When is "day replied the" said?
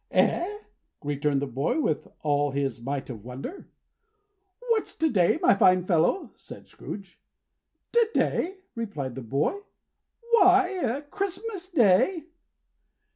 8.11-9.21